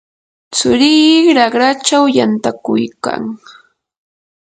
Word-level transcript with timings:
tsurii 0.53 1.33
raqrachaw 1.37 2.05
yantakuykan. 2.15 3.23